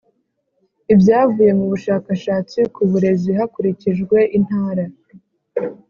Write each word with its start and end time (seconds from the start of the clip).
Ibyavuye 0.93 1.51
mu 1.59 1.65
bushakashatsi 1.71 2.59
ku 2.73 2.81
burezi 2.89 3.29
hakurikijwe 3.37 4.17
Intara 4.37 4.85